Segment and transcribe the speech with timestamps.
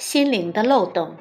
[0.00, 1.14] 心灵的漏洞。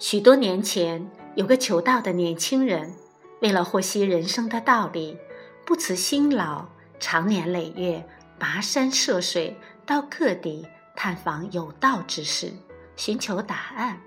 [0.00, 2.96] 许多年前，有个求道的年轻人，
[3.42, 5.16] 为了获悉人生的道理，
[5.64, 6.66] 不辞辛劳，
[6.98, 8.04] 长年累月，
[8.40, 9.56] 跋山涉水，
[9.86, 12.52] 到各地探访有道之士，
[12.96, 14.00] 寻求答案。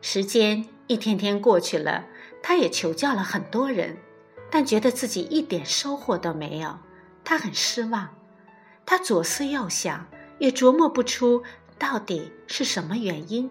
[0.00, 2.06] 时间一天天过去了，
[2.42, 3.98] 他也求教了很多人，
[4.50, 6.78] 但觉得自己一点收获都没有，
[7.24, 8.08] 他很失望。
[8.86, 10.06] 他左思右想，
[10.38, 11.42] 也琢磨不出。
[11.78, 13.50] 到底是什么原因？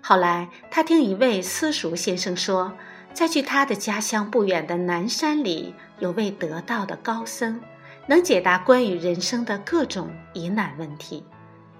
[0.00, 2.72] 后来，他听一位私塾先生说，
[3.12, 7.60] 在距他的家乡不远的南山里，有位得道的高僧，
[8.06, 11.24] 能解答关于人生的各种疑难问题。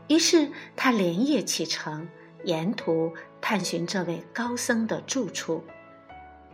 [0.08, 2.08] 于是，他连夜启程，
[2.44, 5.64] 沿途探寻这位高僧的住处。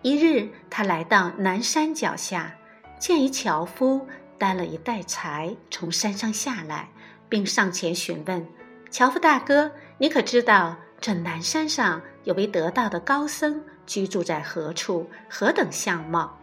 [0.02, 2.54] 一日，他来到南山脚下，
[2.98, 4.06] 见一樵夫
[4.38, 6.88] 担了一袋柴从山上下来，
[7.28, 8.46] 并上前询问。
[8.90, 15.08] 樵夫大哥，你可知道这南山上有位得道的高僧居住在何处？
[15.28, 16.38] 何等相貌？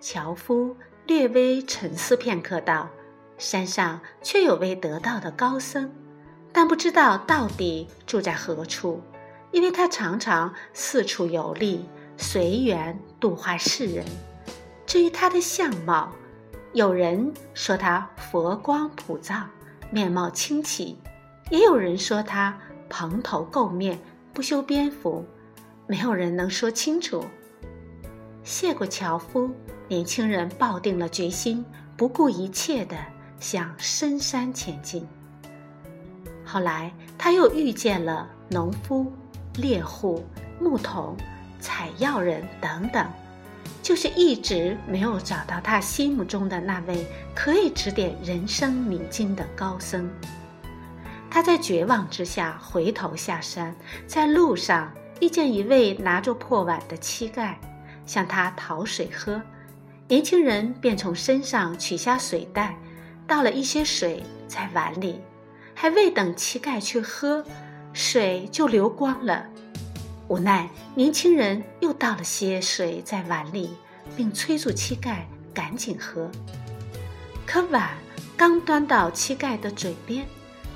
[0.00, 2.88] 樵夫略微沉思片刻，道
[3.36, 5.90] ：“山上却有位得道的高僧，
[6.52, 9.02] 但不知道到底住在何处，
[9.50, 14.04] 因为他常常四处游历，随缘度化世人。
[14.86, 16.12] 至于他的相貌，
[16.72, 19.42] 有人说他佛光普照，
[19.90, 20.96] 面貌清奇。”
[21.50, 23.98] 也有人说他蓬头垢面，
[24.32, 25.24] 不修边幅，
[25.86, 27.24] 没有人能说清楚。
[28.42, 29.50] 谢过樵夫，
[29.88, 31.64] 年轻人抱定了决心，
[31.96, 32.96] 不顾一切地
[33.38, 35.06] 向深山前进。
[36.44, 39.12] 后来，他又遇见了农夫、
[39.56, 40.24] 猎户、
[40.60, 41.16] 牧童、
[41.60, 43.06] 采药人等等，
[43.82, 50.08] 就是一直没有找到他心目中的那位可以指点人生迷津的高僧。
[51.34, 53.74] 他在绝望之下回头下山，
[54.06, 57.56] 在路上遇见一位拿着破碗的乞丐，
[58.06, 59.42] 向他讨水喝。
[60.06, 62.76] 年轻人便从身上取下水袋，
[63.26, 65.20] 倒了一些水在碗里，
[65.74, 67.44] 还未等乞丐去喝，
[67.92, 69.44] 水就流光了。
[70.28, 73.70] 无奈，年轻人又倒了些水在碗里，
[74.16, 75.16] 并催促乞丐
[75.52, 76.30] 赶紧喝。
[77.44, 77.90] 可碗
[78.36, 80.24] 刚端到乞丐的嘴边，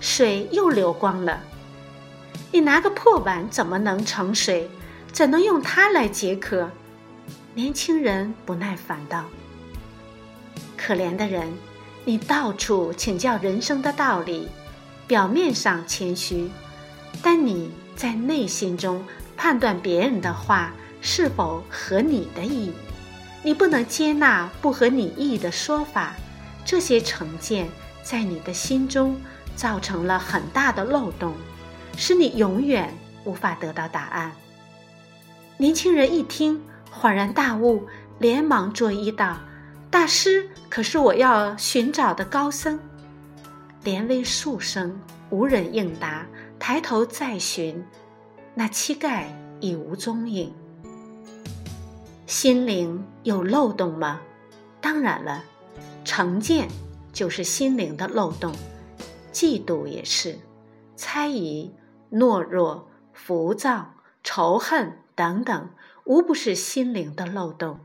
[0.01, 1.41] 水又流光了。
[2.51, 4.71] 你拿个破碗怎么能盛水？
[5.13, 6.71] 怎能用它来解渴？
[7.55, 9.25] 年轻人不耐烦道
[10.77, 11.53] ：“可怜的人，
[12.05, 14.49] 你到处请教人生的道理，
[15.07, 16.51] 表面上谦虚，
[17.23, 19.05] 但你在内心中
[19.37, 22.73] 判断别人的话是否合你的意。
[23.43, 26.15] 你不能接纳不合你意的说法，
[26.65, 27.69] 这些成见
[28.03, 29.21] 在你的心中。”
[29.59, 31.35] 造成了很大的漏洞，
[31.97, 34.31] 使你永远无法得到答案。
[35.57, 36.63] 年轻人一听，
[36.95, 37.85] 恍然大悟，
[38.21, 39.37] 连忙作揖道
[39.91, 42.79] ：“大师，可是我要寻找的高僧？”
[43.83, 44.97] 连问数声，
[45.31, 46.25] 无人应答。
[46.61, 47.85] 抬头再寻，
[48.55, 49.25] 那乞丐
[49.59, 50.55] 已无踪影。
[52.27, 54.21] 心灵有漏洞吗？
[54.81, 55.43] 当然了，
[56.05, 56.69] 成见
[57.13, 58.53] 就是心灵的漏洞。
[59.39, 60.41] 嫉妒也是，
[60.97, 61.73] 猜疑、
[62.11, 63.95] 懦弱、浮躁、
[64.25, 65.71] 仇恨等等，
[66.03, 67.79] 无不是心灵的漏洞。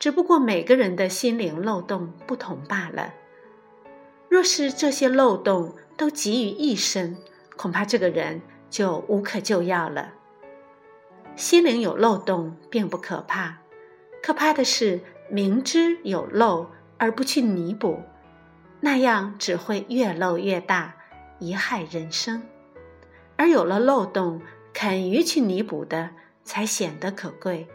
[0.00, 3.14] 只不过每个人的心灵漏洞不同罢了。
[4.28, 7.16] 若是这些漏洞都集于一身，
[7.56, 10.14] 恐怕这个人就无可救药了。
[11.36, 13.58] 心灵有漏洞并不可怕，
[14.20, 16.66] 可怕的是明知有漏
[16.98, 18.02] 而不去弥补。
[18.80, 20.94] 那样只会越漏越大，
[21.38, 22.40] 贻害人生；
[23.36, 24.40] 而有了漏洞，
[24.72, 26.10] 肯于去弥补的，
[26.44, 27.68] 才显得可贵。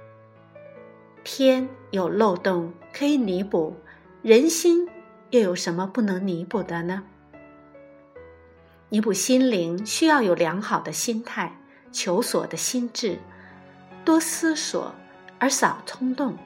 [1.24, 3.76] 天有漏洞可以弥补，
[4.22, 4.90] 人心
[5.30, 7.04] 又有什么不能弥补的呢？
[8.90, 11.56] 弥补心灵，需要有良好的心态，
[11.92, 13.20] 求索的心智，
[14.04, 14.94] 多思索
[15.38, 16.38] 而少冲动，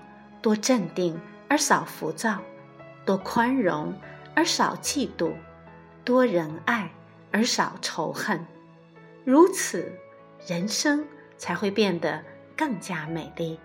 [0.42, 2.40] 多镇定而少浮躁，
[3.06, 3.94] 多宽容。
[4.40, 5.34] 而少嫉妒，
[6.06, 6.90] 多仁爱
[7.30, 8.48] 而少仇恨，
[9.26, 9.92] 如此，
[10.48, 11.06] 人生
[11.38, 12.24] 才会变得
[12.56, 13.60] 更加美丽。